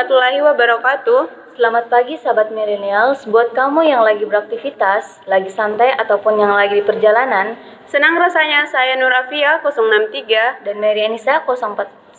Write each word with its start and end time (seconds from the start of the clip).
warahmatullahi 0.00 0.40
wabarakatuh. 0.40 1.22
Selamat 1.60 1.92
pagi 1.92 2.16
sahabat 2.16 2.48
millennials. 2.56 3.20
Buat 3.28 3.52
kamu 3.52 3.84
yang 3.84 4.00
lagi 4.00 4.24
beraktivitas, 4.24 5.20
lagi 5.28 5.52
santai 5.52 5.92
ataupun 5.92 6.40
yang 6.40 6.56
lagi 6.56 6.80
di 6.80 6.84
perjalanan, 6.88 7.52
Senang 7.84 8.16
rasanya 8.16 8.64
saya 8.64 8.96
Nur 8.96 9.12
Afia 9.12 9.60
063 9.60 10.64
dan 10.64 10.80
Mary 10.80 11.04
Anissa 11.04 11.44
049 11.44 12.16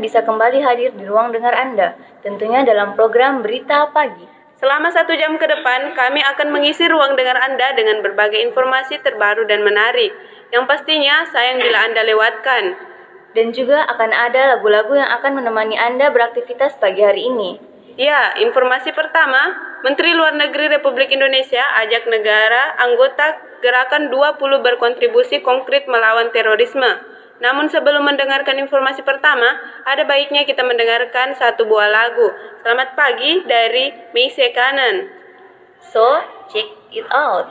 bisa 0.00 0.24
kembali 0.24 0.64
hadir 0.64 0.96
di 0.96 1.04
ruang 1.04 1.28
dengar 1.28 1.52
Anda, 1.52 2.00
tentunya 2.24 2.64
dalam 2.64 2.96
program 2.96 3.44
Berita 3.44 3.92
Pagi. 3.92 4.24
Selama 4.56 4.88
satu 4.88 5.12
jam 5.12 5.36
ke 5.36 5.44
depan, 5.44 5.92
kami 5.92 6.24
akan 6.24 6.48
mengisi 6.48 6.88
ruang 6.88 7.12
dengar 7.12 7.36
Anda 7.44 7.76
dengan 7.76 8.00
berbagai 8.00 8.40
informasi 8.40 9.04
terbaru 9.04 9.44
dan 9.44 9.68
menarik. 9.68 10.16
Yang 10.48 10.64
pastinya 10.64 11.28
sayang 11.28 11.60
bila 11.60 11.92
Anda 11.92 12.08
lewatkan. 12.08 12.88
Dan 13.36 13.52
juga 13.52 13.84
akan 13.84 14.10
ada 14.12 14.56
lagu-lagu 14.56 14.96
yang 14.96 15.10
akan 15.20 15.42
menemani 15.42 15.76
Anda 15.76 16.08
beraktivitas 16.12 16.80
pagi 16.80 17.04
hari 17.04 17.28
ini. 17.28 17.60
Ya, 17.98 18.38
informasi 18.38 18.94
pertama, 18.94 19.58
Menteri 19.82 20.14
Luar 20.14 20.30
Negeri 20.30 20.70
Republik 20.70 21.10
Indonesia 21.10 21.60
ajak 21.82 22.06
negara 22.06 22.78
anggota 22.78 23.48
Gerakan 23.58 24.06
20 24.14 24.62
berkontribusi 24.62 25.42
konkret 25.42 25.90
melawan 25.90 26.30
terorisme. 26.30 26.86
Namun 27.42 27.66
sebelum 27.66 28.06
mendengarkan 28.06 28.58
informasi 28.58 29.02
pertama, 29.02 29.46
ada 29.82 30.06
baiknya 30.06 30.46
kita 30.46 30.62
mendengarkan 30.62 31.34
satu 31.34 31.66
buah 31.66 31.90
lagu. 31.90 32.30
Selamat 32.62 32.94
pagi 32.94 33.42
dari 33.46 33.90
Meise 34.14 34.54
Kanan. 34.54 35.10
So, 35.90 36.22
check 36.50 36.70
it 36.94 37.06
out. 37.10 37.50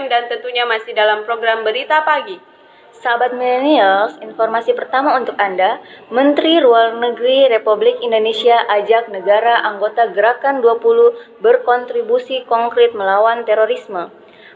FM 0.00 0.08
dan 0.08 0.32
tentunya 0.32 0.64
masih 0.64 0.96
dalam 0.96 1.28
program 1.28 1.60
Berita 1.60 2.00
Pagi. 2.08 2.40
Sahabat 3.04 3.36
milenials, 3.36 4.16
informasi 4.24 4.72
pertama 4.72 5.12
untuk 5.12 5.36
Anda, 5.36 5.76
Menteri 6.08 6.56
Luar 6.56 6.96
Negeri 6.96 7.52
Republik 7.52 8.00
Indonesia 8.00 8.64
ajak 8.72 9.12
negara 9.12 9.60
anggota 9.60 10.08
Gerakan 10.16 10.64
20 10.64 11.44
berkontribusi 11.44 12.48
konkret 12.48 12.96
melawan 12.96 13.44
terorisme. 13.44 14.08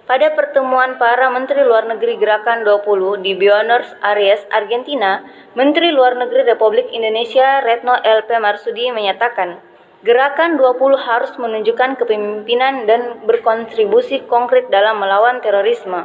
Pada 0.08 0.32
pertemuan 0.32 0.96
para 0.96 1.28
Menteri 1.28 1.60
Luar 1.60 1.84
Negeri 1.84 2.16
Gerakan 2.16 2.64
20 2.64 3.20
di 3.20 3.36
Buenos 3.36 3.84
Aires, 4.00 4.48
Argentina, 4.48 5.28
Menteri 5.52 5.92
Luar 5.92 6.16
Negeri 6.16 6.48
Republik 6.48 6.88
Indonesia 6.88 7.60
Retno 7.60 8.00
LP 8.00 8.40
Marsudi 8.40 8.88
menyatakan, 8.92 9.60
Gerakan 10.04 10.60
20 10.60 11.00
harus 11.00 11.32
menunjukkan 11.40 11.96
kepemimpinan 11.96 12.84
dan 12.84 13.24
berkontribusi 13.24 14.28
konkret 14.28 14.68
dalam 14.68 15.00
melawan 15.00 15.40
terorisme. 15.40 16.04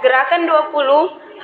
Gerakan 0.00 0.48
20 0.48 0.72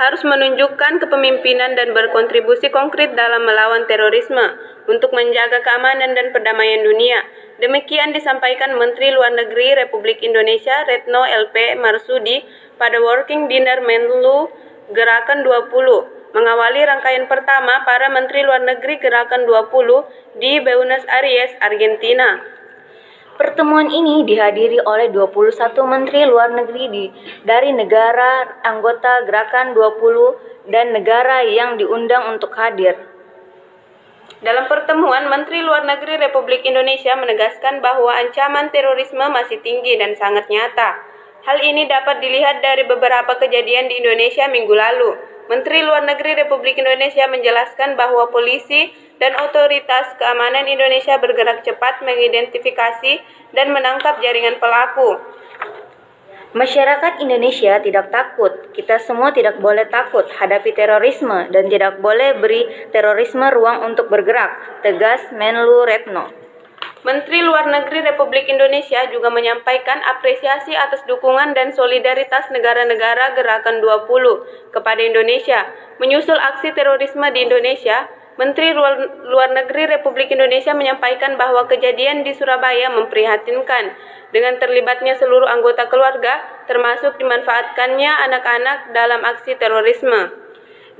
harus 0.00 0.22
menunjukkan 0.24 0.96
kepemimpinan 0.96 1.76
dan 1.76 1.92
berkontribusi 1.92 2.72
konkret 2.72 3.12
dalam 3.12 3.44
melawan 3.44 3.84
terorisme 3.84 4.40
untuk 4.88 5.12
menjaga 5.12 5.60
keamanan 5.60 6.16
dan 6.16 6.32
perdamaian 6.32 6.80
dunia. 6.88 7.20
Demikian 7.60 8.16
disampaikan 8.16 8.80
Menteri 8.80 9.12
Luar 9.12 9.36
Negeri 9.36 9.76
Republik 9.76 10.24
Indonesia 10.24 10.88
Retno 10.88 11.28
LP 11.28 11.76
Marsudi 11.76 12.40
pada 12.80 12.96
Working 12.96 13.44
Dinner 13.44 13.84
Menlu 13.84 14.48
Gerakan 14.96 15.44
20 15.44 16.19
mengawali 16.30 16.80
rangkaian 16.86 17.26
pertama 17.26 17.82
para 17.82 18.06
Menteri 18.10 18.46
Luar 18.46 18.62
Negeri 18.62 19.02
Gerakan 19.02 19.46
20 19.46 20.38
di 20.38 20.62
Buenos 20.62 21.02
Aires, 21.10 21.54
Argentina. 21.58 22.38
Pertemuan 23.40 23.88
ini 23.88 24.22
dihadiri 24.28 24.84
oleh 24.84 25.08
21 25.08 25.72
menteri 25.88 26.28
luar 26.28 26.52
negeri 26.52 26.84
di, 26.92 27.04
dari 27.48 27.72
negara 27.72 28.60
anggota 28.68 29.24
Gerakan 29.24 29.72
20 29.72 30.68
dan 30.68 30.92
negara 30.92 31.40
yang 31.48 31.80
diundang 31.80 32.36
untuk 32.36 32.52
hadir. 32.52 33.00
Dalam 34.44 34.68
pertemuan, 34.68 35.28
Menteri 35.32 35.64
Luar 35.64 35.88
Negeri 35.88 36.20
Republik 36.20 36.64
Indonesia 36.68 37.16
menegaskan 37.16 37.80
bahwa 37.80 38.12
ancaman 38.12 38.68
terorisme 38.72 39.24
masih 39.32 39.56
tinggi 39.64 39.96
dan 39.96 40.16
sangat 40.20 40.44
nyata. 40.48 41.00
Hal 41.40 41.64
ini 41.64 41.88
dapat 41.88 42.20
dilihat 42.20 42.60
dari 42.60 42.84
beberapa 42.84 43.40
kejadian 43.40 43.88
di 43.88 44.04
Indonesia 44.04 44.48
minggu 44.52 44.72
lalu. 44.76 45.16
Menteri 45.50 45.82
Luar 45.82 46.06
Negeri 46.06 46.38
Republik 46.38 46.78
Indonesia 46.78 47.26
menjelaskan 47.26 47.98
bahwa 47.98 48.30
polisi 48.30 48.94
dan 49.18 49.34
otoritas 49.34 50.14
keamanan 50.22 50.70
Indonesia 50.70 51.18
bergerak 51.18 51.66
cepat 51.66 52.06
mengidentifikasi 52.06 53.18
dan 53.50 53.74
menangkap 53.74 54.22
jaringan 54.22 54.62
pelaku. 54.62 55.18
Masyarakat 56.54 57.18
Indonesia 57.18 57.82
tidak 57.82 58.14
takut. 58.14 58.70
Kita 58.78 59.02
semua 59.02 59.34
tidak 59.34 59.58
boleh 59.58 59.90
takut 59.90 60.30
hadapi 60.30 60.70
terorisme 60.70 61.50
dan 61.50 61.66
tidak 61.66 61.98
boleh 61.98 62.38
beri 62.38 62.70
terorisme 62.94 63.42
ruang 63.50 63.90
untuk 63.90 64.06
bergerak, 64.06 64.82
tegas 64.86 65.34
Menlu 65.34 65.82
Retno. 65.82 66.39
Menteri 67.00 67.40
Luar 67.40 67.64
Negeri 67.64 68.04
Republik 68.04 68.44
Indonesia 68.44 69.08
juga 69.08 69.32
menyampaikan 69.32 70.04
apresiasi 70.04 70.76
atas 70.76 71.00
dukungan 71.08 71.56
dan 71.56 71.72
solidaritas 71.72 72.52
negara-negara 72.52 73.32
Gerakan 73.40 73.80
20 73.80 74.76
kepada 74.76 75.00
Indonesia 75.00 75.64
menyusul 75.96 76.36
aksi 76.36 76.76
terorisme 76.76 77.24
di 77.32 77.48
Indonesia 77.48 78.04
Menteri 78.40 78.72
Luar, 78.72 79.52
Negeri 79.52 80.00
Republik 80.00 80.32
Indonesia 80.32 80.72
menyampaikan 80.72 81.36
bahwa 81.36 81.68
kejadian 81.68 82.24
di 82.24 82.32
Surabaya 82.32 82.88
memprihatinkan 82.88 83.92
dengan 84.32 84.56
terlibatnya 84.56 85.12
seluruh 85.20 85.44
anggota 85.44 85.92
keluarga, 85.92 86.40
termasuk 86.64 87.20
dimanfaatkannya 87.20 88.12
anak-anak 88.30 88.96
dalam 88.96 89.20
aksi 89.28 89.60
terorisme. 89.60 90.49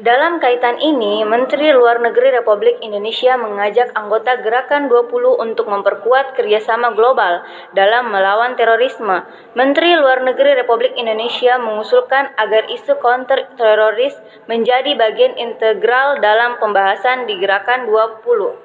Dalam 0.00 0.40
kaitan 0.40 0.80
ini, 0.80 1.28
Menteri 1.28 1.76
Luar 1.76 2.00
Negeri 2.00 2.32
Republik 2.32 2.80
Indonesia 2.80 3.36
mengajak 3.36 3.92
anggota 3.92 4.40
Gerakan 4.40 4.88
20 4.88 5.36
untuk 5.36 5.68
memperkuat 5.68 6.32
kerjasama 6.40 6.96
global 6.96 7.44
dalam 7.76 8.08
melawan 8.08 8.56
terorisme. 8.56 9.28
Menteri 9.52 10.00
Luar 10.00 10.24
Negeri 10.24 10.56
Republik 10.56 10.96
Indonesia 10.96 11.60
mengusulkan 11.60 12.32
agar 12.40 12.72
isu 12.72 12.96
counter 12.96 13.44
teroris 13.60 14.16
menjadi 14.48 14.96
bagian 14.96 15.36
integral 15.36 16.16
dalam 16.24 16.56
pembahasan 16.56 17.28
di 17.28 17.36
Gerakan 17.36 17.84
20. 17.84 18.56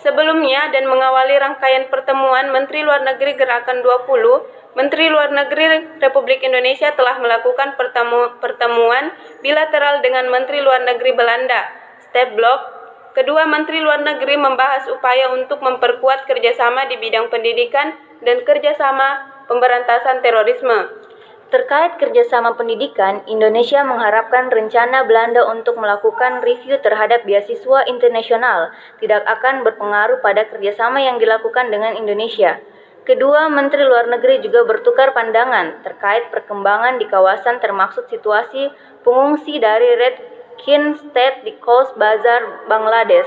Sebelumnya 0.00 0.72
dan 0.72 0.88
mengawali 0.88 1.36
rangkaian 1.36 1.92
pertemuan 1.92 2.48
Menteri 2.48 2.80
Luar 2.80 3.04
Negeri 3.04 3.36
Gerakan 3.36 3.84
20, 3.84 4.57
Menteri 4.76 5.08
Luar 5.08 5.32
Negeri 5.32 5.96
Republik 5.96 6.44
Indonesia 6.44 6.92
telah 6.92 7.16
melakukan 7.16 7.80
pertemu, 7.80 8.36
pertemuan 8.36 9.16
bilateral 9.40 10.04
dengan 10.04 10.28
Menteri 10.28 10.60
Luar 10.60 10.84
Negeri 10.84 11.16
Belanda, 11.16 11.72
Step 12.04 12.36
Blok. 12.36 12.76
Kedua 13.16 13.48
Menteri 13.48 13.80
Luar 13.80 14.04
Negeri 14.04 14.36
membahas 14.36 14.84
upaya 14.92 15.32
untuk 15.32 15.64
memperkuat 15.64 16.28
kerjasama 16.28 16.84
di 16.92 17.00
bidang 17.00 17.32
pendidikan 17.32 17.96
dan 18.20 18.44
kerjasama 18.44 19.40
pemberantasan 19.48 20.20
terorisme. 20.20 21.08
Terkait 21.48 21.96
kerjasama 21.96 22.52
pendidikan, 22.60 23.24
Indonesia 23.24 23.80
mengharapkan 23.80 24.52
rencana 24.52 25.08
Belanda 25.08 25.48
untuk 25.48 25.80
melakukan 25.80 26.44
review 26.44 26.76
terhadap 26.84 27.24
beasiswa 27.24 27.88
internasional 27.88 28.68
tidak 29.00 29.24
akan 29.24 29.64
berpengaruh 29.64 30.20
pada 30.20 30.44
kerjasama 30.44 31.00
yang 31.00 31.16
dilakukan 31.16 31.72
dengan 31.72 31.96
Indonesia. 31.96 32.60
Kedua 33.08 33.48
Menteri 33.48 33.88
Luar 33.88 34.04
Negeri 34.04 34.44
juga 34.44 34.68
bertukar 34.68 35.16
pandangan 35.16 35.80
terkait 35.80 36.28
perkembangan 36.28 37.00
di 37.00 37.08
kawasan 37.08 37.56
termasuk 37.56 38.04
situasi 38.12 38.68
pengungsi 39.00 39.56
dari 39.56 39.96
Red 39.96 40.16
Kin 40.60 40.92
State 40.92 41.40
di 41.40 41.56
Coast 41.56 41.96
Bazar, 41.96 42.68
Bangladesh. 42.68 43.24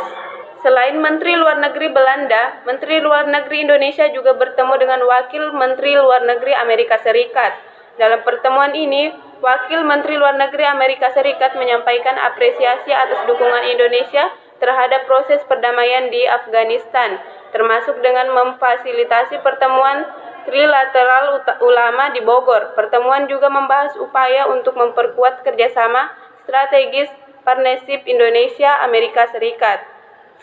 Selain 0.61 1.01
Menteri 1.01 1.33
Luar 1.33 1.57
Negeri 1.57 1.89
Belanda, 1.89 2.61
Menteri 2.69 3.01
Luar 3.01 3.25
Negeri 3.25 3.65
Indonesia 3.65 4.05
juga 4.13 4.37
bertemu 4.37 4.73
dengan 4.77 5.01
Wakil 5.01 5.49
Menteri 5.57 5.97
Luar 5.97 6.29
Negeri 6.29 6.53
Amerika 6.61 7.01
Serikat. 7.01 7.57
Dalam 7.97 8.21
pertemuan 8.21 8.77
ini, 8.77 9.09
Wakil 9.41 9.81
Menteri 9.81 10.13
Luar 10.21 10.37
Negeri 10.37 10.61
Amerika 10.61 11.09
Serikat 11.09 11.57
menyampaikan 11.57 12.21
apresiasi 12.21 12.93
atas 12.93 13.25
dukungan 13.25 13.65
Indonesia 13.65 14.29
terhadap 14.61 15.09
proses 15.09 15.41
perdamaian 15.49 16.13
di 16.13 16.21
Afghanistan 16.29 17.40
termasuk 17.51 17.99
dengan 17.99 18.31
memfasilitasi 18.31 19.43
pertemuan 19.43 20.07
trilateral 20.47 21.43
ulama 21.61 22.09
di 22.15 22.23
Bogor. 22.23 22.73
Pertemuan 22.73 23.29
juga 23.29 23.51
membahas 23.51 23.93
upaya 23.99 24.49
untuk 24.49 24.73
memperkuat 24.73 25.45
kerjasama 25.45 26.09
strategis 26.47 27.11
partnership 27.45 28.01
Indonesia-Amerika 28.07 29.29
Serikat. 29.29 29.83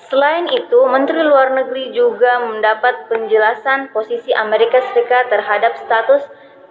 Selain 0.07 0.47
itu, 0.47 0.79
Menteri 0.87 1.27
Luar 1.27 1.51
Negeri 1.51 1.91
juga 1.91 2.39
mendapat 2.39 3.11
penjelasan 3.11 3.91
posisi 3.91 4.31
Amerika 4.31 4.79
Serikat 4.95 5.27
terhadap 5.27 5.75
status 5.83 6.23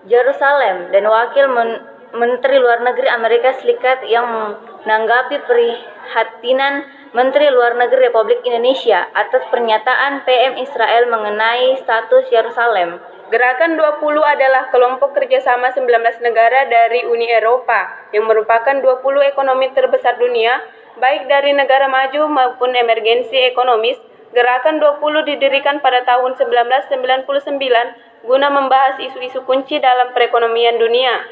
Jerusalem 0.07 0.95
dan 0.95 1.03
Wakil 1.03 1.51
Men 1.51 1.69
Menteri 2.15 2.55
Luar 2.55 2.79
Negeri 2.79 3.11
Amerika 3.11 3.51
Serikat 3.59 3.99
yang 4.07 4.55
menanggapi 4.87 5.43
prihatinan 5.43 6.87
Menteri 7.15 7.47
Luar 7.47 7.79
Negeri 7.79 8.11
Republik 8.11 8.43
Indonesia 8.43 9.07
atas 9.15 9.39
pernyataan 9.47 10.27
PM 10.27 10.59
Israel 10.59 11.07
mengenai 11.07 11.79
status 11.79 12.27
Yerusalem. 12.27 12.99
Gerakan 13.31 13.79
20 13.79 14.03
adalah 14.27 14.67
kelompok 14.75 15.15
kerjasama 15.15 15.71
19 15.71 15.87
negara 16.19 16.67
dari 16.67 17.07
Uni 17.07 17.31
Eropa 17.31 18.11
yang 18.11 18.27
merupakan 18.27 18.75
20 18.83 19.23
ekonomi 19.23 19.71
terbesar 19.71 20.19
dunia, 20.19 20.59
baik 20.99 21.31
dari 21.31 21.55
negara 21.55 21.87
maju 21.87 22.27
maupun 22.27 22.75
emergensi 22.75 23.39
ekonomis. 23.55 23.95
Gerakan 24.35 24.83
20 24.83 25.31
didirikan 25.31 25.79
pada 25.79 26.03
tahun 26.03 26.35
1999 26.35 28.27
guna 28.27 28.47
membahas 28.51 28.99
isu-isu 28.99 29.47
kunci 29.47 29.79
dalam 29.79 30.11
perekonomian 30.11 30.75
dunia, 30.75 31.23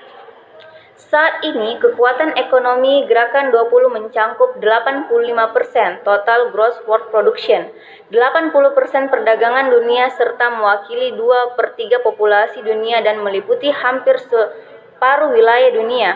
saat 0.96 1.44
ini, 1.44 1.76
kekuatan 1.76 2.40
ekonomi 2.40 3.04
Gerakan 3.04 3.52
20 3.52 3.92
mencangkup 4.00 4.64
85% 4.64 6.08
total 6.08 6.56
gross 6.56 6.80
world 6.88 7.12
production, 7.12 7.68
80% 8.16 9.12
perdagangan 9.12 9.76
dunia 9.76 10.08
serta 10.16 10.56
mewakili 10.56 11.12
2 11.20 11.56
per 11.60 11.76
3 11.76 12.00
populasi 12.00 12.64
dunia 12.64 13.04
dan 13.04 13.20
meliputi 13.20 13.76
hampir 13.76 14.16
separuh 14.24 15.36
wilayah 15.36 15.72
dunia. 15.76 16.12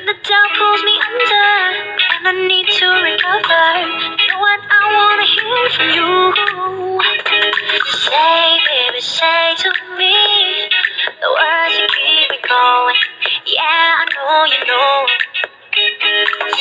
When 0.00 0.06
the 0.06 0.14
doubt 0.14 0.50
pulls 0.56 0.82
me 0.82 0.96
under 0.96 1.44
and 2.24 2.28
I 2.28 2.32
need 2.48 2.68
to 2.72 2.88
recover, 2.88 3.68
you 4.16 4.28
know 4.32 4.40
what 4.40 4.60
I 4.64 4.80
wanna 4.96 5.28
hear 5.28 5.68
from 5.76 5.88
you. 5.92 7.02
Say, 8.08 8.60
baby, 8.64 9.00
say 9.02 9.54
to 9.60 9.70
me 10.00 10.16
the 11.04 11.28
words 11.36 11.74
that 11.76 11.90
keep 11.92 12.30
me 12.32 12.38
going. 12.48 12.96
Yeah, 13.44 14.00
I 14.00 14.04
know 14.16 14.44
you 14.48 14.64
know. 14.72 15.04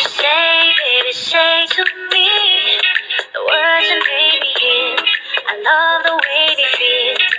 Say, 0.03 0.75
baby, 0.83 1.13
say 1.13 1.65
to 1.79 1.83
me 2.11 2.27
the 3.31 3.39
words 3.39 3.87
that 3.87 4.03
made 4.03 4.39
me 4.43 4.51
heal. 4.59 4.99
I 5.47 5.53
love 5.63 6.03
the 6.03 6.15
way 6.27 6.55
they 6.59 6.67
feel. 6.75 7.38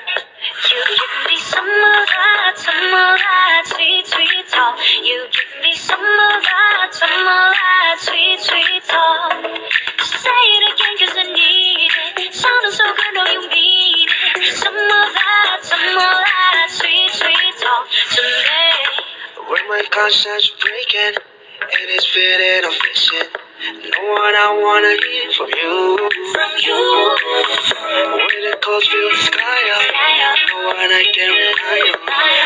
You 0.69 0.77
give 0.77 1.17
me 1.33 1.39
some 1.41 1.65
of 1.65 2.05
that, 2.13 2.53
some 2.61 2.93
of 2.93 3.17
that 3.17 3.65
sweet, 3.65 4.05
sweet 4.07 4.45
talk. 4.53 4.77
You 5.01 5.25
give 5.33 5.53
me 5.65 5.73
some 5.73 6.05
of 6.05 6.43
that, 6.45 6.89
some 6.93 7.09
of 7.09 7.51
that 7.57 7.97
sweet, 8.01 8.41
sweet 8.45 8.85
talk. 8.85 9.41
Say 10.05 10.43
it 10.61 10.65
again, 10.69 10.95
cause 11.01 11.17
I 11.17 11.27
need 11.33 11.93
it. 12.21 12.35
Sounded 12.37 12.73
so 12.77 12.85
good, 12.93 13.13
know 13.17 13.27
you 13.33 13.49
mean 13.49 14.09
it. 14.37 14.53
Some 14.53 14.77
of 14.77 15.09
that, 15.17 15.59
some 15.65 15.81
of 15.81 16.21
that 16.29 16.69
sweet, 16.69 17.11
sweet 17.17 17.55
talk 17.57 17.89
to 17.89 18.23
me. 18.23 19.49
When 19.49 19.65
my 19.73 19.83
concept's 19.91 20.53
breaking, 20.61 21.17
and 21.17 21.89
it's 21.97 22.07
fitting, 22.07 22.69
I'm. 22.69 23.50
Know 23.61 23.69
what 24.09 24.35
I 24.35 24.57
wanna 24.57 24.97
hear 25.05 25.29
from 25.37 25.51
you. 25.53 25.99
From 26.33 26.53
you. 26.65 26.81
When 28.17 28.41
the 28.49 28.57
cold 28.65 28.85
feels 28.85 29.21
sky 29.21 29.63
up, 29.77 29.85
know 30.49 30.67
what 30.67 30.91
I 30.91 31.05
can 31.13 31.29
rely 31.29 31.81
on. 31.93 32.40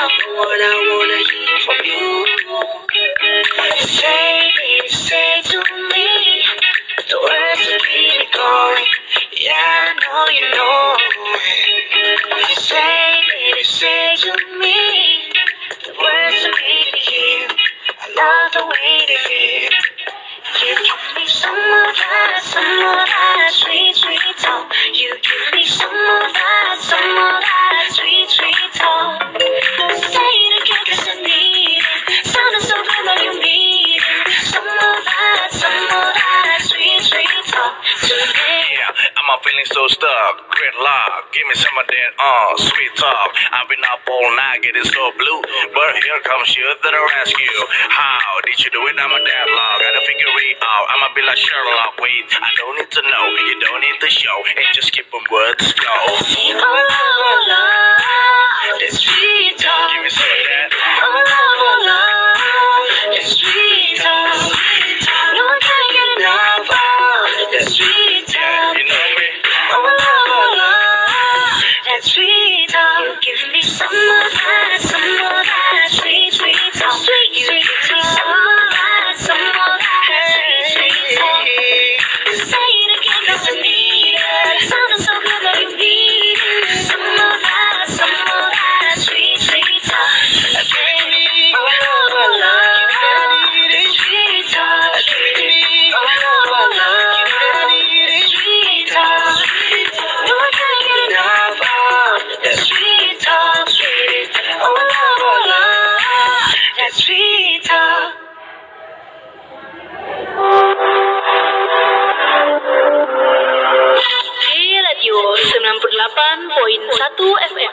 98.1 116.05 117.49
FM. 117.49 117.73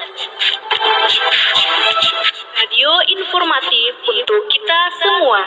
Radio 2.64 2.92
informatif 3.12 3.92
untuk 4.08 4.42
kita 4.48 4.80
semua. 5.04 5.40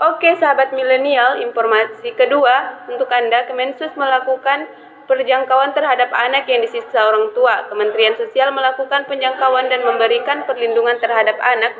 Oke 0.00 0.32
sahabat 0.40 0.72
milenial, 0.72 1.44
informasi 1.44 2.16
kedua 2.16 2.88
untuk 2.88 3.12
Anda 3.12 3.44
Kemensus 3.44 3.92
melakukan 4.00 4.64
perjangkauan 5.04 5.76
terhadap 5.76 6.08
anak 6.16 6.48
yang 6.48 6.64
disiksa 6.64 7.04
orang 7.04 7.36
tua. 7.36 7.68
Kementerian 7.68 8.16
Sosial 8.16 8.48
melakukan 8.56 9.04
penjangkauan 9.04 9.68
dan 9.68 9.84
memberikan 9.84 10.48
perlindungan 10.48 10.96
terhadap 11.04 11.36
anak 11.36 11.76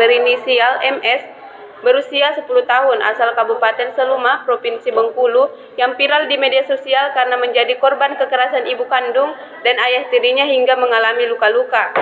berinisial 0.00 0.80
MS 0.80 1.35
berusia 1.84 2.32
10 2.32 2.46
tahun 2.46 2.98
asal 3.04 3.36
Kabupaten 3.36 3.92
Seluma, 3.92 4.44
Provinsi 4.48 4.88
Bengkulu 4.92 5.50
yang 5.76 5.96
viral 5.96 6.28
di 6.28 6.36
media 6.40 6.64
sosial 6.64 7.12
karena 7.12 7.36
menjadi 7.36 7.76
korban 7.76 8.16
kekerasan 8.16 8.64
ibu 8.68 8.88
kandung 8.88 9.36
dan 9.60 9.76
ayah 9.76 10.08
tirinya 10.08 10.48
hingga 10.48 10.76
mengalami 10.78 11.28
luka-luka. 11.28 11.92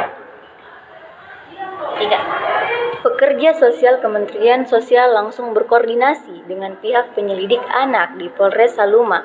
Tiga. 1.98 2.18
Pekerja 3.04 3.52
sosial 3.60 4.00
Kementerian 4.00 4.64
Sosial 4.64 5.12
langsung 5.12 5.52
berkoordinasi 5.52 6.48
dengan 6.48 6.74
pihak 6.80 7.12
penyelidik 7.12 7.60
anak 7.68 8.16
di 8.16 8.32
Polres 8.32 8.80
Saluma 8.80 9.22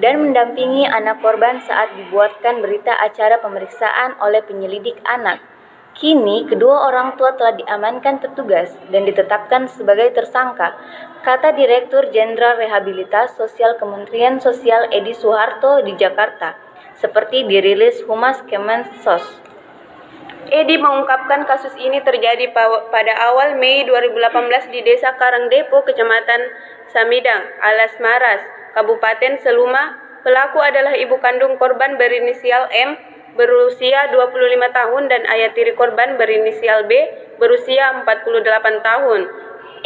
dan 0.00 0.22
mendampingi 0.24 0.88
anak 0.88 1.20
korban 1.20 1.60
saat 1.60 1.92
dibuatkan 1.98 2.64
berita 2.64 2.96
acara 2.96 3.36
pemeriksaan 3.42 4.16
oleh 4.24 4.40
penyelidik 4.46 4.96
anak. 5.04 5.42
Kini, 5.98 6.46
kedua 6.46 6.94
orang 6.94 7.18
tua 7.18 7.34
telah 7.34 7.58
diamankan 7.58 8.22
petugas 8.22 8.70
dan 8.94 9.02
ditetapkan 9.02 9.66
sebagai 9.66 10.14
tersangka, 10.14 10.78
kata 11.26 11.58
Direktur 11.58 12.14
Jenderal 12.14 12.54
Rehabilitas 12.54 13.34
Sosial 13.34 13.74
Kementerian 13.82 14.38
Sosial 14.38 14.86
Edi 14.94 15.10
Soeharto 15.10 15.82
di 15.82 15.98
Jakarta, 15.98 16.54
seperti 17.02 17.50
dirilis 17.50 17.98
Humas 18.06 18.38
Kemensos. 18.46 19.26
Edi 20.54 20.78
mengungkapkan 20.78 21.50
kasus 21.50 21.74
ini 21.74 21.98
terjadi 22.06 22.54
pa- 22.54 22.86
pada 22.94 23.18
awal 23.34 23.58
Mei 23.58 23.82
2018 23.82 24.70
di 24.70 24.86
Desa 24.86 25.18
Karangdepo, 25.18 25.82
Kecamatan 25.82 26.40
Samidang, 26.94 27.42
Alas 27.58 27.98
Maras, 27.98 28.40
Kabupaten 28.78 29.42
Seluma. 29.42 29.98
Pelaku 30.22 30.62
adalah 30.62 30.94
ibu 30.94 31.18
kandung 31.18 31.58
korban 31.58 31.98
berinisial 31.98 32.70
M 32.70 33.07
berusia 33.38 34.10
25 34.10 34.34
tahun 34.74 35.02
dan 35.06 35.22
ayah 35.30 35.54
tiri 35.54 35.78
korban 35.78 36.18
berinisial 36.18 36.90
B 36.90 36.92
berusia 37.38 38.02
48 38.02 38.82
tahun. 38.82 39.20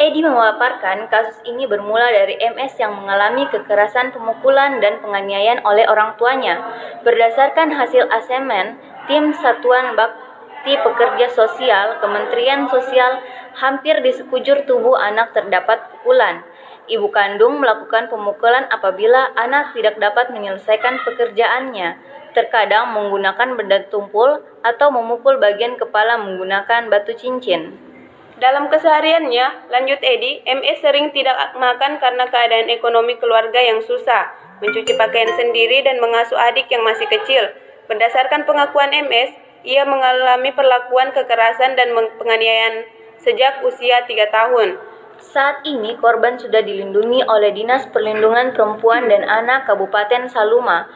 Edi 0.01 0.25
memaparkan 0.25 1.05
kasus 1.13 1.37
ini 1.45 1.69
bermula 1.69 2.09
dari 2.09 2.41
MS 2.41 2.81
yang 2.81 2.97
mengalami 2.97 3.45
kekerasan 3.53 4.17
pemukulan 4.17 4.81
dan 4.81 5.05
penganiayaan 5.05 5.61
oleh 5.69 5.85
orang 5.85 6.17
tuanya. 6.17 6.65
Berdasarkan 7.05 7.77
hasil 7.77 8.09
asemen, 8.09 8.81
tim 9.05 9.37
Satuan 9.37 9.93
Bakti 9.93 10.81
Pekerja 10.81 11.29
Sosial 11.37 12.01
Kementerian 12.01 12.73
Sosial 12.73 13.21
hampir 13.53 14.01
di 14.01 14.17
sekujur 14.17 14.65
tubuh 14.65 14.97
anak 14.97 15.37
terdapat 15.37 15.93
pukulan. 15.93 16.41
Ibu 16.93 17.09
kandung 17.09 17.57
melakukan 17.57 18.13
pemukulan 18.13 18.69
apabila 18.69 19.33
anak 19.33 19.73
tidak 19.73 19.97
dapat 19.97 20.29
menyelesaikan 20.29 21.01
pekerjaannya, 21.09 21.97
terkadang 22.37 22.93
menggunakan 22.93 23.57
benda 23.57 23.89
tumpul 23.89 24.45
atau 24.61 24.93
memukul 24.93 25.41
bagian 25.41 25.81
kepala 25.81 26.21
menggunakan 26.21 26.93
batu 26.93 27.17
cincin. 27.17 27.81
Dalam 28.37 28.69
kesehariannya, 28.69 29.73
lanjut 29.73 30.05
Edi, 30.05 30.45
MS 30.45 30.85
sering 30.85 31.17
tidak 31.17 31.57
makan 31.57 31.97
karena 31.97 32.29
keadaan 32.29 32.69
ekonomi 32.69 33.17
keluarga 33.17 33.57
yang 33.57 33.81
susah, 33.81 34.29
mencuci 34.61 34.93
pakaian 34.93 35.33
sendiri 35.33 35.81
dan 35.81 35.97
mengasuh 35.97 36.37
adik 36.37 36.69
yang 36.69 36.85
masih 36.85 37.09
kecil. 37.09 37.57
Berdasarkan 37.89 38.45
pengakuan 38.45 38.93
MS, 38.93 39.33
ia 39.65 39.89
mengalami 39.89 40.53
perlakuan 40.53 41.15
kekerasan 41.17 41.73
dan 41.73 41.97
penganiayaan 42.21 42.85
sejak 43.23 43.65
usia 43.65 44.05
3 44.05 44.29
tahun. 44.29 44.92
Saat 45.23 45.63
ini 45.63 45.95
korban 46.03 46.35
sudah 46.35 46.67
dilindungi 46.67 47.23
oleh 47.23 47.55
Dinas 47.55 47.87
Perlindungan 47.95 48.51
Perempuan 48.59 49.07
dan 49.07 49.23
Anak 49.23 49.71
Kabupaten 49.71 50.27
Saluma. 50.27 50.91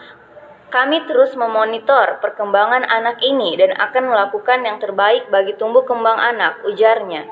Kami 0.67 1.07
terus 1.07 1.39
memonitor 1.39 2.19
perkembangan 2.19 2.83
anak 2.91 3.23
ini 3.23 3.55
dan 3.55 3.71
akan 3.79 4.11
melakukan 4.11 4.67
yang 4.67 4.83
terbaik 4.83 5.31
bagi 5.31 5.55
tumbuh 5.55 5.87
kembang 5.87 6.19
anak, 6.19 6.59
ujarnya. 6.67 7.23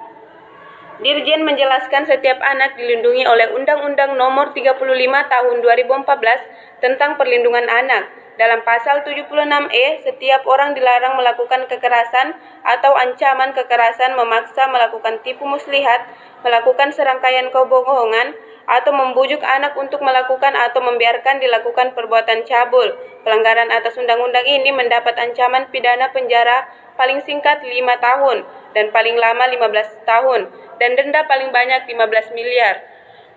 Dirjen 1.02 1.42
menjelaskan 1.42 2.06
setiap 2.06 2.38
anak 2.38 2.78
dilindungi 2.78 3.26
oleh 3.26 3.50
Undang-Undang 3.50 4.14
Nomor 4.14 4.54
35 4.54 4.78
Tahun 5.26 5.56
2014 5.66 6.78
tentang 6.78 7.18
Perlindungan 7.18 7.66
Anak. 7.66 8.06
Dalam 8.34 8.66
pasal 8.66 9.06
76E, 9.06 10.02
setiap 10.02 10.42
orang 10.50 10.74
dilarang 10.74 11.14
melakukan 11.14 11.70
kekerasan 11.70 12.34
atau 12.66 12.90
ancaman 12.98 13.54
kekerasan 13.54 14.18
memaksa 14.18 14.66
melakukan 14.66 15.22
tipu 15.22 15.46
muslihat, 15.46 16.02
melakukan 16.42 16.90
serangkaian 16.90 17.54
kebohongan, 17.54 18.34
atau 18.64 18.92
membujuk 18.96 19.44
anak 19.44 19.76
untuk 19.76 20.00
melakukan 20.00 20.56
atau 20.56 20.80
membiarkan 20.80 21.38
dilakukan 21.38 21.92
perbuatan 21.92 22.48
cabul. 22.48 22.96
Pelanggaran 23.22 23.68
atas 23.68 23.94
undang-undang 24.00 24.44
ini 24.48 24.72
mendapat 24.72 25.14
ancaman 25.20 25.68
pidana 25.68 26.10
penjara 26.10 26.64
paling 26.96 27.20
singkat 27.22 27.60
5 27.60 27.70
tahun 28.00 28.36
dan 28.72 28.88
paling 28.90 29.16
lama 29.20 29.44
15 29.52 30.08
tahun 30.08 30.40
dan 30.80 30.90
denda 30.96 31.28
paling 31.28 31.52
banyak 31.52 31.86
15 31.86 32.32
miliar. 32.36 32.82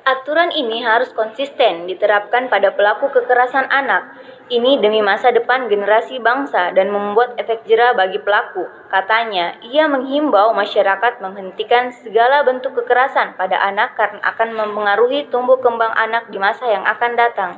Aturan 0.08 0.56
ini 0.56 0.80
harus 0.88 1.12
konsisten 1.12 1.84
diterapkan 1.84 2.48
pada 2.48 2.72
pelaku 2.72 3.12
kekerasan 3.12 3.68
anak. 3.68 4.16
Ini 4.48 4.80
demi 4.80 5.04
masa 5.04 5.36
depan 5.36 5.68
generasi 5.68 6.24
bangsa 6.24 6.72
dan 6.72 6.88
membuat 6.88 7.36
efek 7.36 7.68
jera 7.68 7.92
bagi 7.92 8.16
pelaku. 8.24 8.63
Katanya, 8.88 9.60
ia 9.60 9.92
menghimbau 9.92 10.56
masyarakat 10.56 11.20
menghentikan 11.20 11.92
segala 11.92 12.48
bentuk 12.48 12.72
kekerasan 12.80 13.36
pada 13.36 13.60
anak 13.60 14.00
karena 14.00 14.24
akan 14.24 14.56
mempengaruhi 14.56 15.27
tumbuh 15.27 15.60
kembang 15.60 15.92
anak 16.00 16.32
di 16.32 16.39
masa 16.39 16.63
yang 16.63 16.88
akan 16.88 17.12
datang. 17.20 17.51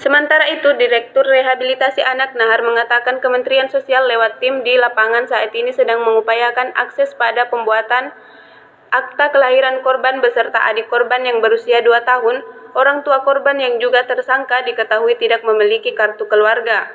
Sementara 0.00 0.48
itu, 0.48 0.72
Direktur 0.80 1.28
Rehabilitasi 1.28 2.00
Anak 2.00 2.32
Nahar 2.32 2.64
mengatakan 2.64 3.20
Kementerian 3.20 3.68
Sosial 3.68 4.08
lewat 4.08 4.40
tim 4.40 4.64
di 4.64 4.80
lapangan 4.80 5.28
saat 5.28 5.52
ini 5.52 5.76
sedang 5.76 6.00
mengupayakan 6.08 6.72
akses 6.72 7.12
pada 7.20 7.52
pembuatan 7.52 8.16
akta 8.90 9.30
kelahiran 9.30 9.82
korban 9.86 10.18
beserta 10.18 10.58
adik 10.66 10.90
korban 10.90 11.22
yang 11.22 11.38
berusia 11.38 11.78
2 11.82 12.02
tahun, 12.02 12.42
orang 12.74 13.06
tua 13.06 13.22
korban 13.22 13.58
yang 13.58 13.78
juga 13.78 14.06
tersangka 14.06 14.66
diketahui 14.66 15.14
tidak 15.18 15.46
memiliki 15.46 15.94
kartu 15.94 16.26
keluarga. 16.26 16.90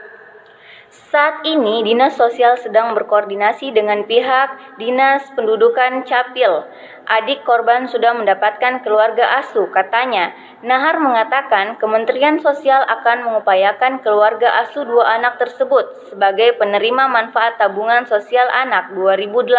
Saat 0.95 1.43
ini, 1.43 1.83
Dinas 1.83 2.15
Sosial 2.15 2.55
sedang 2.55 2.95
berkoordinasi 2.95 3.75
dengan 3.75 4.07
pihak 4.07 4.79
Dinas 4.79 5.27
Pendudukan 5.35 6.07
Capil. 6.07 6.63
Adik 7.03 7.43
korban 7.43 7.91
sudah 7.91 8.15
mendapatkan 8.15 8.79
keluarga 8.79 9.43
asuh, 9.43 9.67
katanya. 9.75 10.31
Nahar 10.63 11.03
mengatakan 11.03 11.75
Kementerian 11.83 12.39
Sosial 12.39 12.79
akan 12.87 13.27
mengupayakan 13.27 13.99
keluarga 14.07 14.63
asuh 14.63 14.87
dua 14.87 15.19
anak 15.19 15.35
tersebut 15.35 15.83
sebagai 16.15 16.55
penerima 16.55 17.11
manfaat 17.11 17.59
tabungan 17.59 18.07
sosial 18.07 18.47
anak 18.55 18.95
2018 18.95 19.51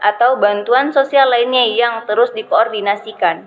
atau 0.00 0.40
bantuan 0.40 0.88
sosial 0.88 1.28
lainnya 1.28 1.68
yang 1.68 2.08
terus 2.08 2.32
dikoordinasikan. 2.32 3.44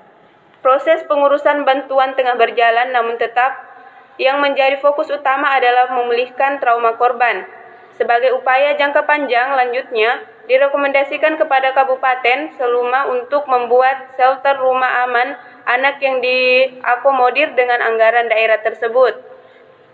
Proses 0.61 1.01
pengurusan 1.09 1.65
bantuan 1.65 2.13
tengah 2.13 2.37
berjalan 2.37 2.93
namun 2.93 3.17
tetap 3.19 3.72
yang 4.21 4.37
menjadi 4.37 4.77
fokus 4.77 5.09
utama 5.09 5.57
adalah 5.57 5.89
memulihkan 5.89 6.61
trauma 6.61 6.93
korban. 6.97 7.45
Sebagai 7.93 8.33
upaya 8.33 8.73
jangka 8.73 9.05
panjang 9.05 9.53
lanjutnya, 9.53 10.25
direkomendasikan 10.49 11.37
kepada 11.37 11.77
Kabupaten 11.77 12.57
Seluma 12.57 13.09
untuk 13.13 13.45
membuat 13.45 14.17
shelter 14.17 14.57
rumah 14.57 15.05
aman 15.05 15.37
anak 15.69 16.01
yang 16.01 16.19
diakomodir 16.19 17.53
dengan 17.53 17.79
anggaran 17.85 18.27
daerah 18.27 18.59
tersebut. 18.65 19.13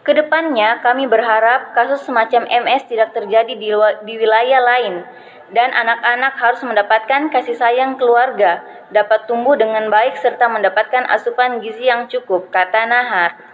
Ke 0.08 0.16
depannya, 0.16 0.80
kami 0.80 1.06
berharap 1.12 1.76
kasus 1.76 2.08
semacam 2.08 2.48
MS 2.48 2.88
tidak 2.88 3.12
terjadi 3.12 3.52
di, 3.52 3.70
di 4.08 4.14
wilayah 4.16 4.64
lain, 4.64 5.04
dan 5.52 5.70
anak-anak 5.76 6.34
harus 6.40 6.62
mendapatkan 6.64 7.30
kasih 7.36 7.60
sayang 7.60 8.00
keluarga, 8.00 8.64
dapat 8.96 9.28
tumbuh 9.28 9.60
dengan 9.60 9.92
baik 9.92 10.18
serta 10.24 10.48
mendapatkan 10.48 11.04
asupan 11.14 11.60
gizi 11.60 11.92
yang 11.92 12.08
cukup, 12.08 12.48
kata 12.48 12.88
Nahar. 12.88 13.49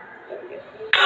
Hey 0.96 1.04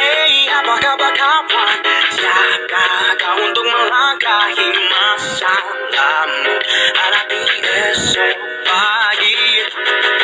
hey, 0.00 0.48
apa 0.48 0.74
kabar 0.80 1.12
kawan? 1.12 1.78
Siapkah 2.16 3.12
kau 3.20 3.36
untuk 3.44 3.66
melangkahi 3.68 4.68
masalahmu? 4.88 6.54
Hadapi 6.96 7.40
esok 7.60 8.36
pagi. 8.64 9.36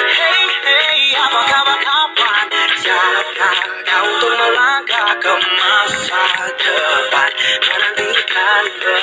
Hey 0.09 0.41
hey, 0.65 1.01
apa 1.21 1.41
kabar 1.53 1.79
kawan? 1.85 2.49
Siapkah 2.81 3.61
kau 3.85 4.09
untuk 4.09 4.33
melangkah 4.41 5.21
ke 5.21 5.35
masa 5.37 6.25
depan? 6.57 7.31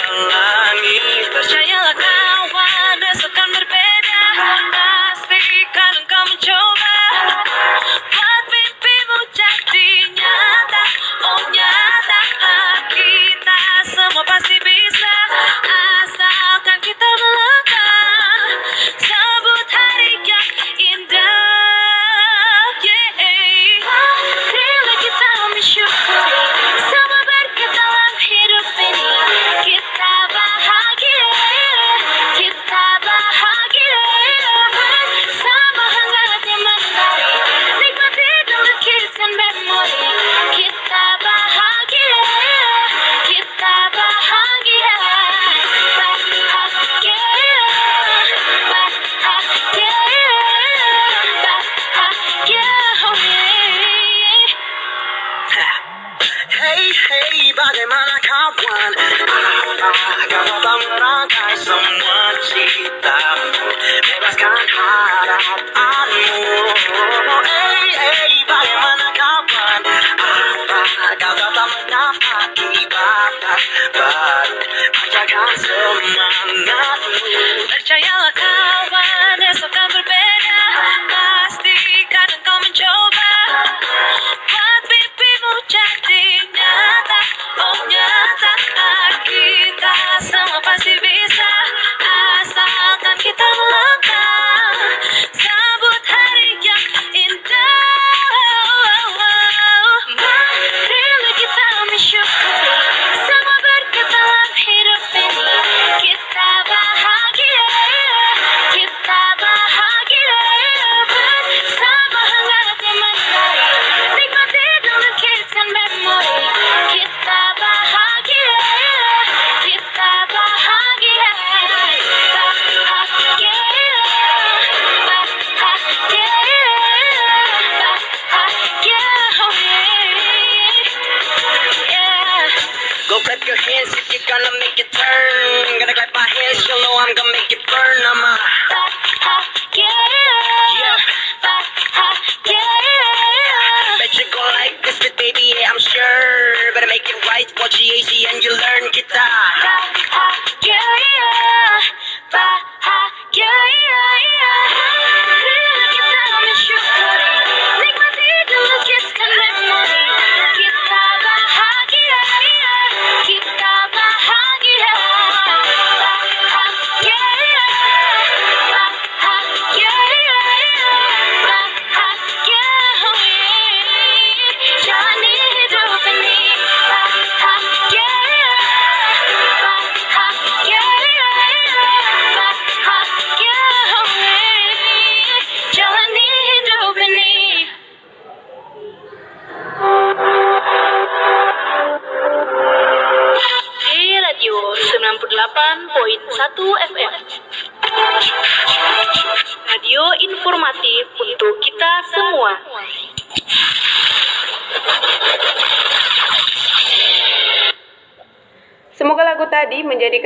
love. 0.07 0.48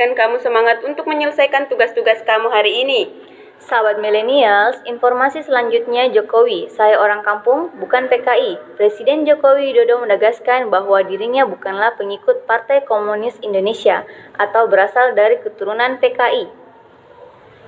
Menjadikan 0.04 0.36
kamu 0.36 0.44
semangat 0.44 0.84
untuk 0.84 1.08
menyelesaikan 1.08 1.64
tugas-tugas 1.72 2.20
kamu 2.28 2.52
hari 2.52 2.84
ini. 2.84 3.08
Sahabat 3.56 4.04
milenials, 4.04 4.76
informasi 4.84 5.40
selanjutnya 5.40 6.12
Jokowi, 6.12 6.68
saya 6.68 7.00
orang 7.00 7.24
kampung, 7.24 7.72
bukan 7.80 8.12
PKI. 8.12 8.76
Presiden 8.76 9.24
Jokowi 9.24 9.72
Widodo 9.72 10.04
menegaskan 10.04 10.68
bahwa 10.68 11.00
dirinya 11.08 11.48
bukanlah 11.48 11.96
pengikut 11.96 12.44
Partai 12.44 12.84
Komunis 12.84 13.32
Indonesia 13.40 14.04
atau 14.36 14.68
berasal 14.68 15.16
dari 15.16 15.40
keturunan 15.40 15.96
PKI. 15.96 16.52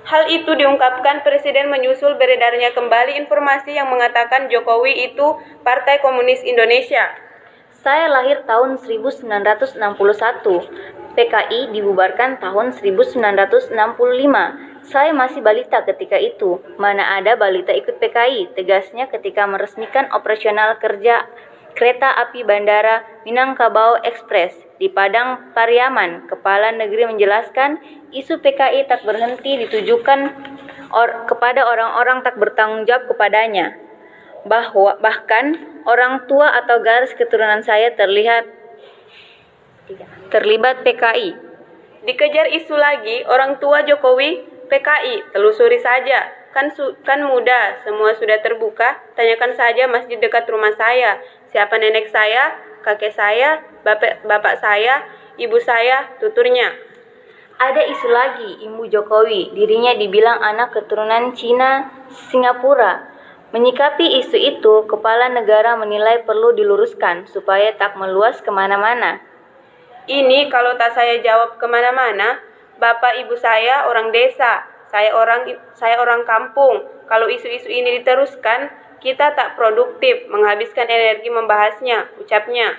Hal 0.05 0.29
itu 0.29 0.53
diungkapkan 0.53 1.25
Presiden 1.25 1.73
menyusul 1.73 2.21
beredarnya 2.21 2.77
kembali 2.77 3.17
informasi 3.17 3.81
yang 3.81 3.89
mengatakan 3.89 4.53
Jokowi 4.53 5.09
itu 5.09 5.41
Partai 5.65 6.05
Komunis 6.05 6.45
Indonesia. 6.45 7.17
Saya 7.81 8.13
lahir 8.13 8.45
tahun 8.45 8.77
1961. 8.77 11.06
PKI 11.17 11.73
dibubarkan 11.73 12.37
tahun 12.45 12.77
1965. 12.77 13.73
Saya 14.87 15.11
masih 15.17 15.41
balita 15.41 15.83
ketika 15.83 16.21
itu. 16.21 16.61
Mana 16.77 17.17
ada 17.19 17.35
balita 17.35 17.73
ikut 17.73 17.99
PKI? 17.99 18.53
Tegasnya 18.53 19.09
ketika 19.09 19.49
meresmikan 19.49 20.13
operasional 20.13 20.77
kerja 20.79 21.27
kereta 21.77 22.09
api 22.21 22.45
bandara 22.45 23.05
Minangkabau 23.29 24.01
Express 24.05 24.57
di 24.81 24.93
Padang 24.93 25.53
Pariaman. 25.53 26.29
Kepala 26.29 26.73
negeri 26.73 27.09
menjelaskan 27.09 27.81
isu 28.17 28.41
PKI 28.41 28.89
tak 28.89 29.05
berhenti 29.05 29.61
ditujukan 29.67 30.33
or 30.93 31.29
kepada 31.29 31.65
orang-orang 31.67 32.25
tak 32.25 32.41
bertanggung 32.41 32.89
jawab 32.89 33.09
kepadanya. 33.13 33.77
Bahwa 34.49 34.97
bahkan 35.03 35.59
orang 35.85 36.25
tua 36.31 36.55
atau 36.65 36.81
garis 36.81 37.13
keturunan 37.13 37.61
saya 37.61 37.93
terlihat 37.93 38.56
terlibat 40.31 40.83
PKI. 40.83 41.37
Dikejar 42.07 42.47
isu 42.55 42.75
lagi, 42.79 43.27
orang 43.27 43.59
tua 43.59 43.83
Jokowi 43.83 44.43
PKI, 44.71 45.35
telusuri 45.35 45.79
saja. 45.83 46.27
Kan 46.55 46.73
su 46.73 46.97
kan 47.05 47.21
mudah, 47.27 47.83
semua 47.85 48.15
sudah 48.17 48.41
terbuka. 48.41 48.97
Tanyakan 49.19 49.53
saja 49.55 49.85
masjid 49.91 50.17
dekat 50.17 50.49
rumah 50.49 50.73
saya. 50.75 51.21
Siapa 51.51 51.77
nenek 51.77 52.09
saya, 52.09 52.57
kakek 52.87 53.13
saya, 53.13 53.61
bapak, 53.83 54.25
bapak 54.25 54.59
saya, 54.63 55.05
ibu 55.37 55.59
saya, 55.61 56.17
tuturnya. 56.23 56.73
Ada 57.57 57.89
isu 57.89 58.09
lagi, 58.13 58.51
Ibu 58.69 58.85
Jokowi, 58.93 59.57
dirinya 59.57 59.97
dibilang 59.97 60.45
anak 60.45 60.77
keturunan 60.77 61.33
Cina, 61.33 61.89
Singapura. 62.29 63.09
Menyikapi 63.57 64.21
isu 64.21 64.37
itu, 64.37 64.75
kepala 64.85 65.33
negara 65.33 65.73
menilai 65.81 66.21
perlu 66.29 66.53
diluruskan 66.53 67.25
supaya 67.25 67.73
tak 67.81 67.97
meluas 67.97 68.45
ke 68.45 68.53
mana-mana. 68.53 69.25
Ini 70.07 70.47
kalau 70.55 70.79
tak 70.79 70.95
saya 70.95 71.19
jawab 71.19 71.59
ke 71.59 71.67
mana-mana, 71.67 72.39
bapak 72.79 73.27
ibu 73.27 73.35
saya 73.35 73.91
orang 73.91 74.15
desa, 74.15 74.63
saya 74.87 75.11
orang 75.11 75.51
saya 75.75 75.99
orang 75.99 76.23
kampung. 76.23 76.87
Kalau 77.11 77.27
isu-isu 77.27 77.67
ini 77.67 77.99
diteruskan, 78.03 78.71
kita 79.03 79.35
tak 79.35 79.59
produktif 79.59 80.31
menghabiskan 80.31 80.87
energi 80.87 81.27
membahasnya, 81.31 82.11
ucapnya. 82.23 82.75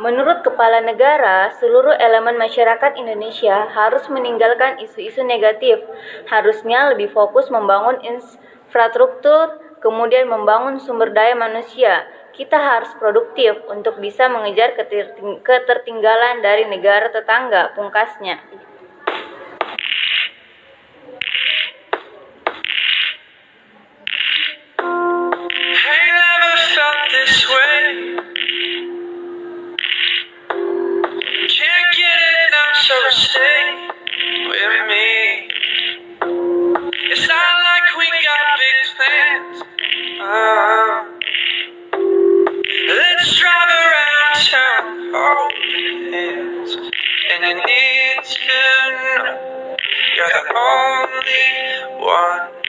Menurut 0.00 0.46
kepala 0.46 0.80
negara, 0.80 1.52
seluruh 1.58 1.92
elemen 1.98 2.38
masyarakat 2.38 2.96
Indonesia 2.96 3.68
harus 3.74 4.06
meninggalkan 4.08 4.80
isu-isu 4.80 5.26
negatif. 5.26 5.82
Harusnya 6.30 6.94
lebih 6.94 7.10
fokus 7.12 7.50
membangun 7.52 8.00
infrastruktur, 8.00 9.60
kemudian 9.82 10.30
membangun 10.30 10.78
sumber 10.80 11.12
daya 11.12 11.34
manusia. 11.34 12.06
Kita 12.30 12.56
harus 12.56 12.90
produktif 12.96 13.56
untuk 13.68 14.00
bisa 14.00 14.30
mengejar 14.30 14.72
keterting- 14.78 15.44
ketertinggalan 15.44 16.40
dari 16.40 16.64
negara 16.66 17.12
tetangga, 17.12 17.76
pungkasnya. 17.76 18.40
Uh, 40.22 41.04
let's 41.10 41.19
drive 43.40 43.70
around 43.70 44.36
town, 44.52 45.12
hands. 46.12 46.76
And 47.32 47.44
you 47.44 47.54
need 47.56 48.24
to 48.24 48.60
know 48.92 49.76
you're 50.16 50.28
the 50.28 50.44
only 50.60 52.04
one, 52.04 52.59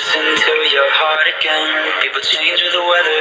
burst 0.00 0.16
into 0.16 0.52
your 0.72 0.88
heart 0.96 1.26
again. 1.28 1.68
People 2.00 2.20
change 2.20 2.62
with 2.62 2.72
the 2.72 2.80
weather. 2.80 3.20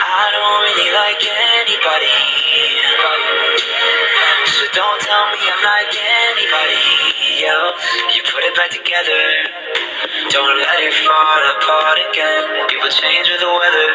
I 0.00 0.24
don't 0.32 0.60
really 0.64 0.90
like 0.96 1.20
anybody. 1.20 2.16
So 4.48 4.64
don't 4.72 5.00
tell 5.00 5.28
me 5.32 5.40
I'm 5.44 5.60
like 5.60 5.92
anybody 5.92 7.44
else. 7.44 7.84
You 8.16 8.22
put 8.32 8.44
it 8.44 8.54
back 8.56 8.70
together. 8.70 9.24
Don't 10.30 10.56
let 10.56 10.80
it 10.80 10.94
fall 11.04 11.42
apart 11.58 11.98
again. 12.10 12.68
People 12.68 12.88
change 12.88 13.28
with 13.28 13.40
the 13.40 13.52
weather. 13.52 13.90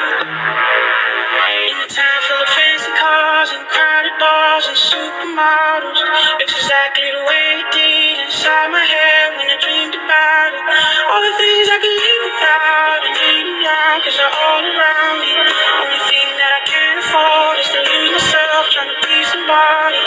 And 4.70 4.78
supermodels, 4.78 5.98
it's 6.46 6.54
exactly 6.54 7.10
the 7.10 7.24
way 7.26 7.46
it 7.58 7.68
did 7.74 8.22
inside 8.22 8.70
my 8.70 8.86
head 8.86 9.34
when 9.42 9.50
I 9.50 9.58
dreamed 9.58 9.98
about 9.98 10.52
it. 10.54 10.62
All 11.10 11.22
the 11.26 11.36
things 11.42 11.66
I 11.74 11.78
could 11.82 11.98
live 11.98 12.22
without 12.30 13.02
and 13.02 13.16
need 13.18 13.48
now, 13.66 13.98
cause 14.06 14.14
they're 14.14 14.30
all 14.30 14.62
around 14.62 15.16
me. 15.26 15.34
Only 15.42 16.02
thing 16.06 16.30
that 16.38 16.52
I 16.54 16.62
can't 16.70 16.98
afford 17.02 17.56
is 17.58 17.70
to 17.74 17.82
lose 17.82 18.12
myself 18.14 18.70
trying 18.70 18.94
to 18.94 19.00
be 19.02 19.18
somebody. 19.34 19.99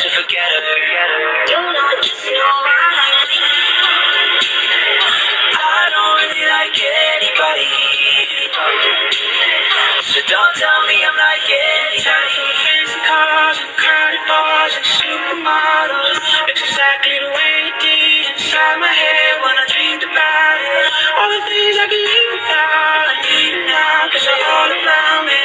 I 0.00 0.02
know 0.02 0.08
I 0.08 0.08
should 0.08 0.16
forget 0.16 0.48
her. 0.48 0.64
I 5.52 5.82
don't 5.92 6.14
really 6.24 6.46
like 6.48 6.76
anybody. 6.80 7.68
So 10.08 10.20
don't 10.24 10.54
tell 10.56 10.80
me 10.88 10.96
I'm 11.04 11.16
like 11.20 11.44
anybody. 11.44 12.40
Fancy 12.64 13.00
cars 13.04 13.58
and 13.60 13.72
crowded 13.76 14.24
bars 14.24 14.72
and 14.80 14.86
supermodels. 14.88 16.16
It's 16.48 16.62
exactly 16.64 17.16
the 17.20 17.32
way 17.36 17.54
it 17.68 17.76
did 17.84 18.24
inside 18.40 18.80
my 18.80 18.88
head 18.92 19.32
when 19.44 19.54
I 19.60 19.64
dreamed 19.68 20.04
about 20.08 20.58
it. 20.64 20.86
All 21.20 21.28
the 21.28 21.44
things 21.44 21.76
I 21.76 21.86
could 21.92 22.04
live 22.08 22.28
without, 22.40 23.04
I 23.04 23.16
need 23.20 23.52
them 23.52 23.64
now, 23.68 24.08
cause 24.08 24.24
they're 24.24 24.48
all 24.48 24.70
around 24.72 25.24
me. 25.28 25.39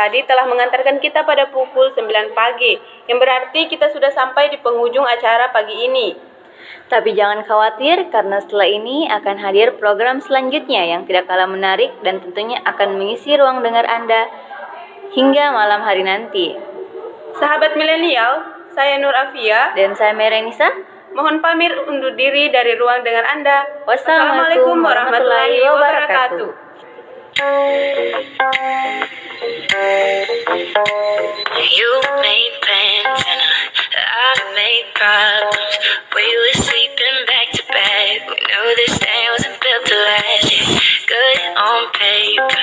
Tadi 0.00 0.24
telah 0.24 0.48
mengantarkan 0.48 0.96
kita 0.96 1.28
pada 1.28 1.52
pukul 1.52 1.92
9 1.92 2.32
pagi, 2.32 2.80
yang 3.04 3.20
berarti 3.20 3.68
kita 3.68 3.92
sudah 3.92 4.08
sampai 4.16 4.48
di 4.48 4.56
penghujung 4.56 5.04
acara 5.04 5.52
pagi 5.52 5.76
ini. 5.76 6.16
Tapi 6.88 7.12
jangan 7.12 7.44
khawatir 7.44 8.08
karena 8.08 8.40
setelah 8.40 8.64
ini 8.64 9.04
akan 9.12 9.36
hadir 9.44 9.76
program 9.76 10.24
selanjutnya 10.24 10.88
yang 10.88 11.04
tidak 11.04 11.28
kalah 11.28 11.46
menarik 11.46 11.92
dan 12.00 12.24
tentunya 12.24 12.64
akan 12.64 12.96
mengisi 12.96 13.36
ruang 13.36 13.60
dengar 13.60 13.84
Anda 13.84 14.24
hingga 15.12 15.52
malam 15.52 15.84
hari 15.84 16.02
nanti. 16.02 16.56
Sahabat 17.36 17.76
milenial, 17.76 18.42
saya 18.72 18.96
Nur 18.98 19.14
Afia, 19.14 19.76
Dan 19.76 19.94
saya 19.94 20.16
Merenisa. 20.16 20.66
mohon 21.10 21.42
pamit 21.42 21.74
undur 21.90 22.14
diri 22.14 22.54
dari 22.54 22.78
ruang 22.78 23.02
dengar 23.02 23.26
Anda. 23.34 23.82
Wassalamualaikum 23.82 24.78
warahmatullahi 24.78 25.58
wabarakatuh. 25.66 26.69
You 27.40 27.48
made 32.20 32.52
plans 32.60 33.24
and 33.24 33.40
I, 33.96 34.36
made 34.52 34.92
problems. 34.92 35.72
We 36.12 36.20
were 36.20 36.52
sleeping 36.60 37.24
back 37.24 37.48
to 37.56 37.64
back. 37.72 38.28
We 38.28 38.36
knew 38.44 38.76
this 38.76 38.92
thing 39.00 39.24
wasn't 39.32 39.56
built 39.56 39.84
to 39.88 39.96
last. 39.96 40.52
Good 41.08 41.40
on 41.56 41.88
paper, 41.96 42.60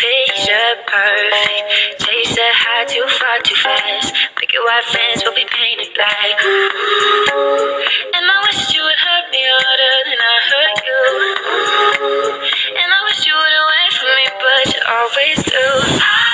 picture 0.00 0.80
perfect. 0.88 2.00
Chase 2.00 2.32
the 2.40 2.48
high 2.56 2.88
too 2.88 3.04
far 3.04 3.36
too 3.44 3.54
fast. 3.60 4.16
Picket 4.40 4.64
white 4.64 4.88
fence 4.88 5.20
will 5.28 5.36
be 5.36 5.44
painted 5.44 5.92
black. 5.92 6.40
And 8.16 8.24
I 8.24 8.36
wish 8.48 8.72
you 8.72 8.80
would 8.80 8.96
hurt 8.96 9.28
me 9.28 9.44
harder 9.44 9.96
than 10.08 10.20
I 10.24 10.36
hurt 10.48 10.76
you. 10.88 11.04
And 12.80 12.88
I 12.88 13.00
wish 13.04 13.28
you 13.28 13.36
would 13.36 13.60
but 14.40 14.74
always 14.88 15.42
do. 15.44 16.29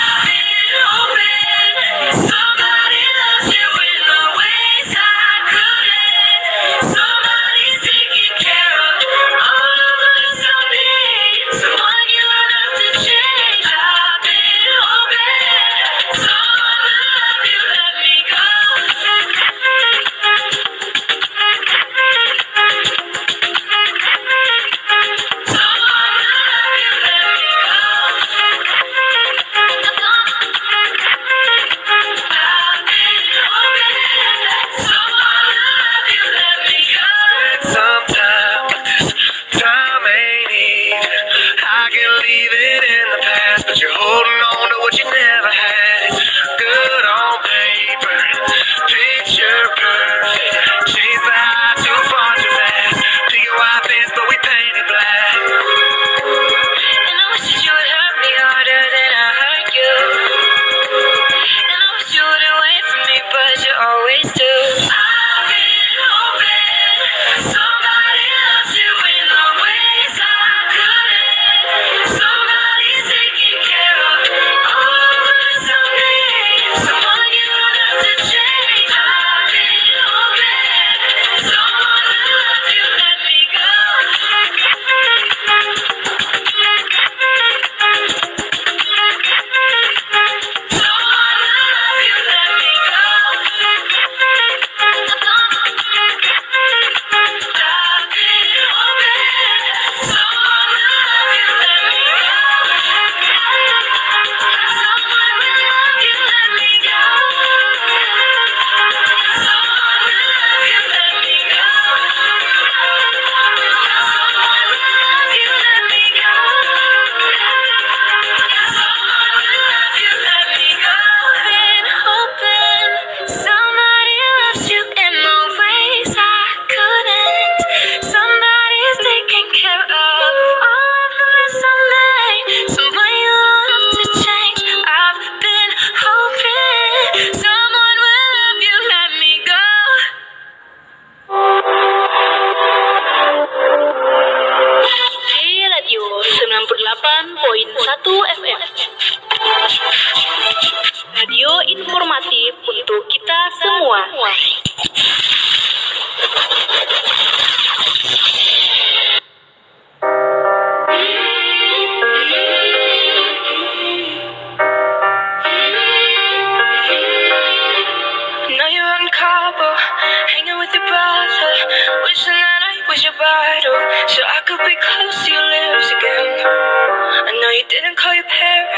vital 173.18 173.76
So 174.12 174.20
I 174.22 174.40
could 174.46 174.60
be 174.60 174.76
close 174.76 175.18
to 175.24 175.28
your 175.32 175.46
lips 175.48 175.88
again. 175.96 176.28
I 176.44 177.32
know 177.40 177.50
you 177.50 177.64
didn't 177.68 177.96
call 177.96 178.14
your 178.14 178.28
parents. 178.28 178.75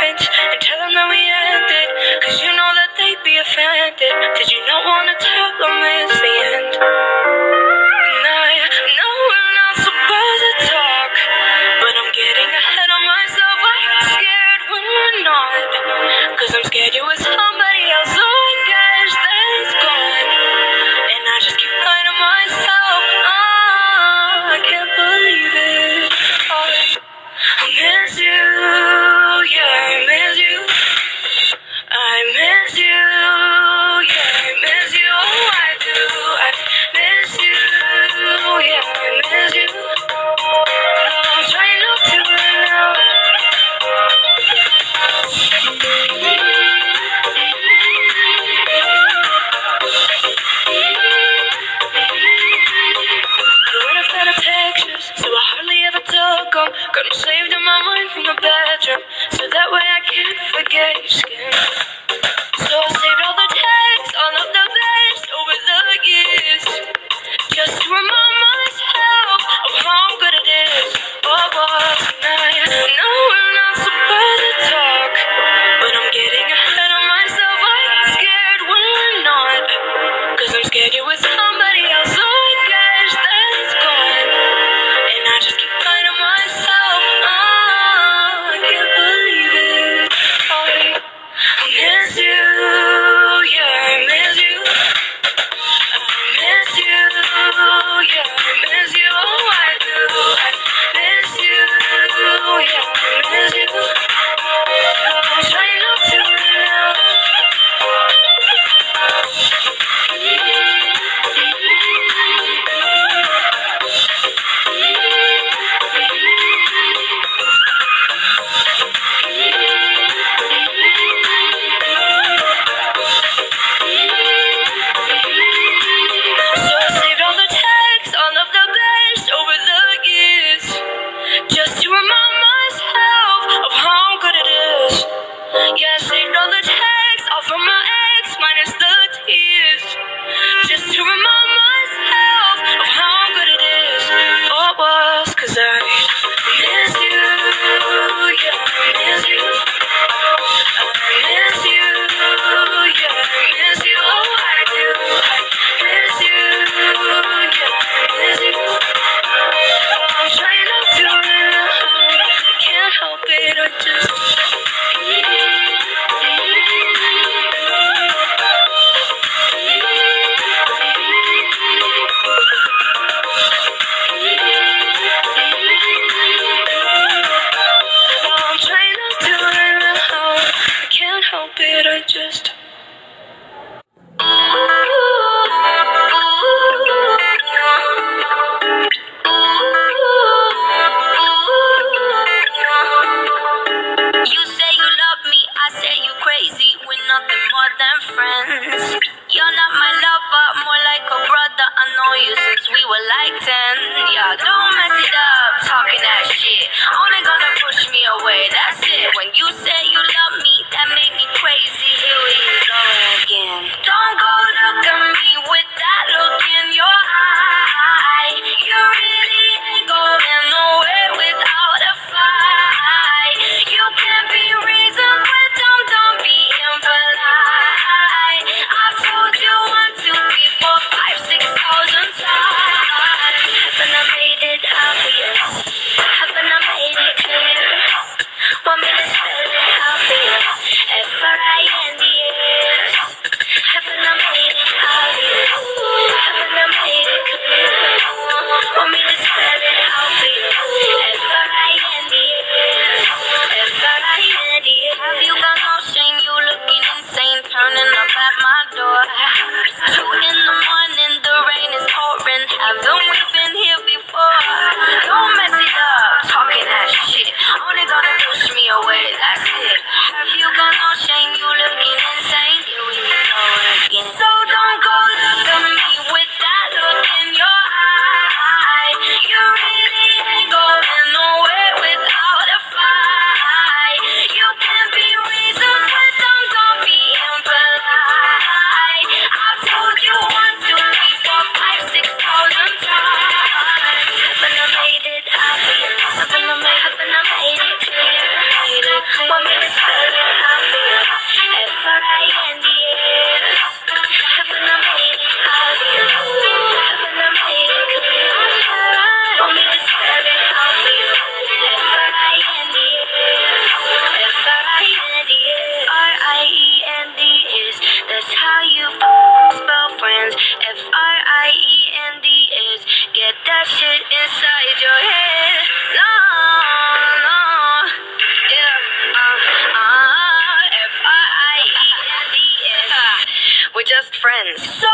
friends. 334.29 334.61
So 334.77 334.88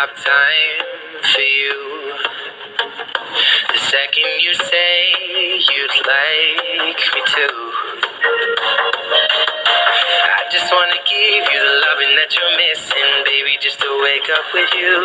stop 0.00 0.16
time 0.16 0.80
for 1.20 1.40
you. 1.44 1.76
The 3.68 3.80
second 3.92 4.32
you 4.40 4.54
say 4.54 5.12
you'd 5.60 5.96
like 6.08 7.00
me 7.12 7.20
to, 7.36 7.46
I 10.24 10.42
just 10.48 10.72
wanna 10.72 10.96
give 11.04 11.44
you 11.52 11.60
the 11.60 11.74
loving 11.84 12.16
that 12.16 12.32
you're 12.32 12.56
missing, 12.56 13.12
baby. 13.28 13.58
Just 13.60 13.80
to 13.80 13.90
wake 14.00 14.28
up 14.32 14.46
with 14.54 14.72
you 14.72 15.04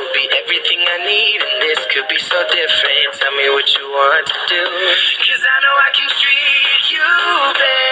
will 0.00 0.12
be 0.16 0.24
everything 0.32 0.80
I 0.80 0.98
need, 1.04 1.40
and 1.44 1.60
this 1.60 1.84
could 1.92 2.08
be 2.08 2.16
so 2.16 2.40
different. 2.48 3.20
Tell 3.20 3.36
me 3.36 3.50
what 3.52 3.68
you 3.68 3.84
want 3.84 4.26
to 4.32 4.38
do, 4.48 4.64
cause 4.64 5.44
I 5.44 5.56
know 5.60 5.76
I 5.76 5.90
can 5.92 6.08
treat 6.08 6.84
you, 6.88 7.08
baby. 7.52 7.85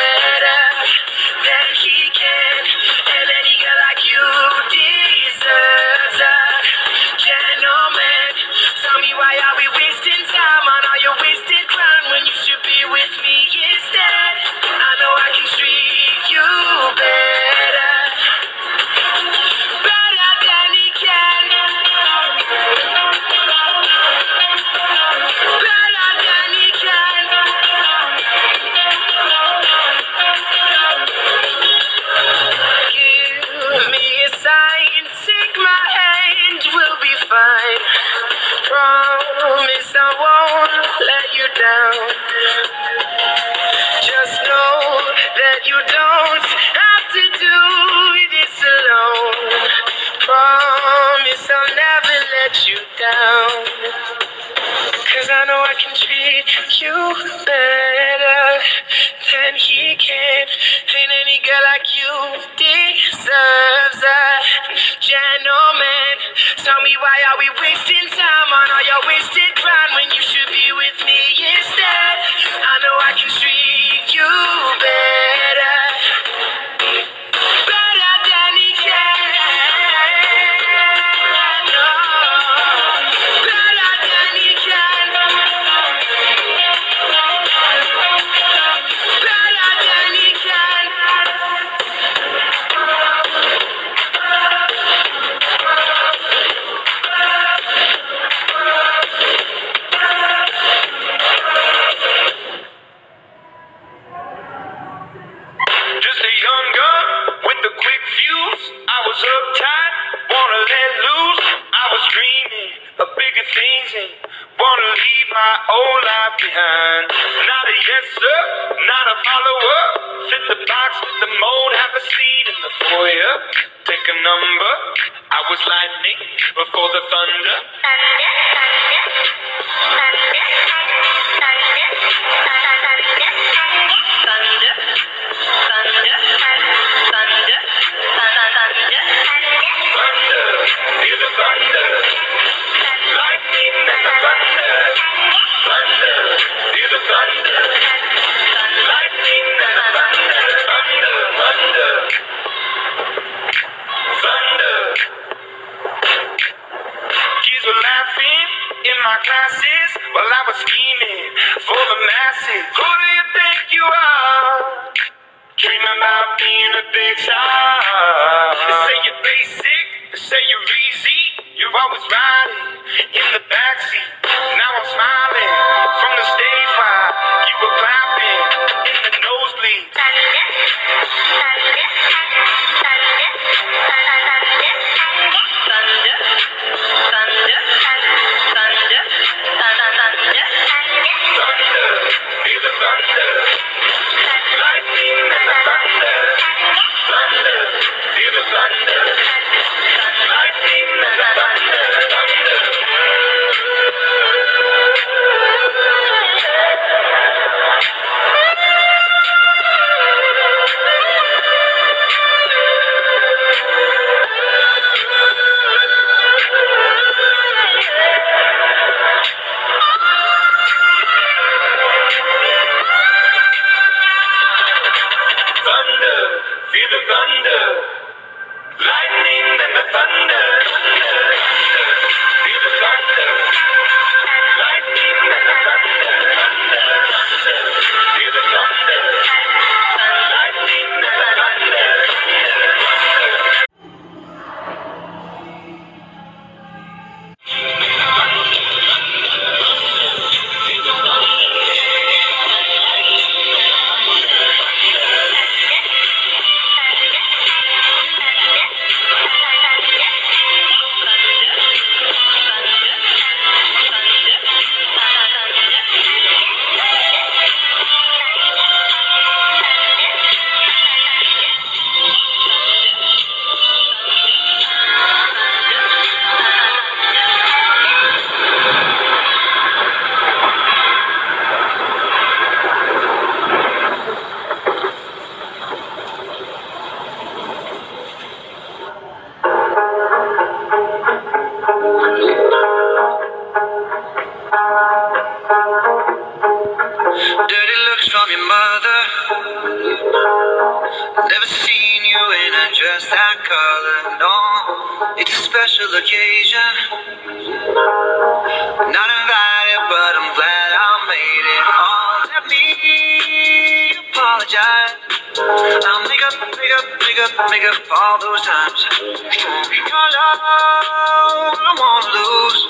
apologize. 314.45 314.93
I'll 315.37 316.05
make 316.09 316.23
up, 316.23 316.35
make 316.53 316.73
up, 316.77 316.85
make 317.01 317.19
up, 317.19 317.33
make 317.51 317.65
up 317.65 317.81
all 317.91 318.19
those 318.21 318.43
times. 318.45 318.81
Your 319.01 319.89
love, 319.89 320.41
I 320.45 321.73
won't 321.81 322.07
lose. 322.13 322.61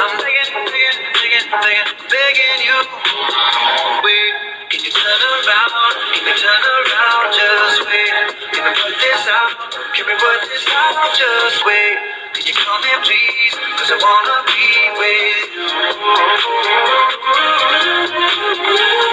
I'm 0.00 0.16
begging, 0.16 0.56
begging, 0.56 0.98
begging, 1.12 1.46
begging, 1.52 1.88
begging 2.08 2.60
you. 2.64 2.78
Wait, 4.04 4.32
can 4.72 4.80
you 4.84 4.90
turn 4.90 5.20
around? 5.20 5.92
Can 6.16 6.24
you 6.26 6.36
turn 6.36 6.64
around? 6.64 7.26
Just 7.36 7.78
wait. 7.86 8.32
Can 8.56 8.64
we 8.64 8.72
work 8.72 8.96
this 8.96 9.28
out? 9.28 9.52
Can 9.92 10.04
we 10.06 10.14
work 10.16 10.42
this 10.48 10.66
out? 10.72 10.96
Just 11.12 11.60
wait. 11.66 11.96
Can 12.32 12.44
you 12.46 12.54
call 12.56 12.80
me 12.80 12.92
please? 13.04 13.54
Cause 13.76 13.92
I 13.92 13.96
wanna 14.00 14.38
be 14.48 14.64
with 14.96 15.44
you. 18.96 19.05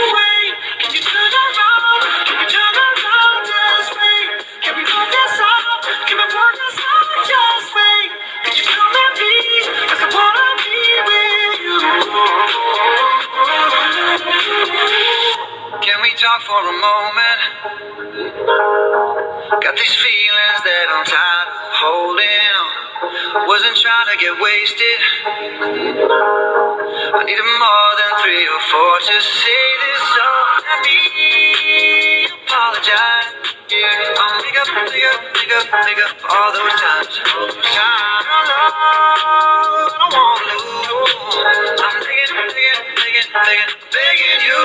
Talk 16.17 16.41
for 16.43 16.53
a 16.69 16.73
moment. 16.73 17.41
Got 19.61 19.75
these 19.75 19.95
feelings 19.97 20.59
that 20.65 20.85
I'm 20.93 21.05
tired 21.05 21.49
of 21.49 21.73
holding. 21.81 23.47
Wasn't 23.49 23.77
trying 23.77 24.09
to 24.13 24.17
get 24.21 24.33
wasted. 24.41 24.99
I 27.01 27.21
needed 27.25 27.43
more 27.45 27.91
than 27.97 28.11
three 28.21 28.45
or 28.45 28.61
four 28.69 28.93
to 29.09 29.15
say 29.21 29.65
this 29.81 30.01
song. 30.13 30.47
Let 30.65 30.79
me 30.85 30.99
apologize. 32.45 33.29
I'll 33.73 34.37
make 34.45 34.57
up, 34.61 34.69
make 34.89 35.05
up, 35.09 35.19
make 35.33 35.53
up, 35.53 35.65
make 35.85 36.01
up 36.05 36.11
for 36.21 36.29
all 36.29 36.51
those 36.53 36.75
times. 36.77 37.13
All 37.33 37.47
those. 37.47 37.57
I 37.57 38.21
don't 38.27 38.47
know, 38.51 38.69
I 38.73 39.97
don't 39.97 40.13
want 40.13 40.41
to 40.45 40.57
lose. 40.61 41.81
I'm 41.81 41.97
thinking, 42.05 42.31
thinking 42.53 43.02
begging, 43.13 43.29
begging, 43.33 43.69
begging 43.93 44.41
you. 44.41 44.57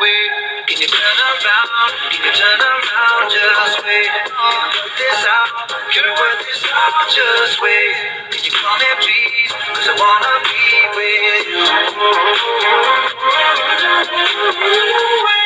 Wait, 0.00 0.32
can 0.66 0.80
you 0.80 0.88
turn 0.88 1.18
around? 1.28 1.92
Can 2.08 2.24
you 2.24 2.32
turn 2.32 2.60
around? 2.60 3.28
Just 3.28 3.84
wait. 3.84 4.08
This 4.96 5.24
this? 6.40 6.64
Just 7.12 7.60
wait. 7.60 7.92
Can 8.32 8.40
you 8.44 8.52
call 8.52 8.78
me, 8.80 8.86
I 8.88 9.92
wanna 10.00 10.40
be 10.48 10.56
with 10.96 11.44
you. 15.28 15.37